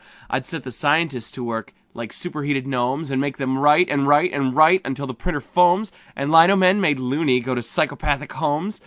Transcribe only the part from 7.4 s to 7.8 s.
to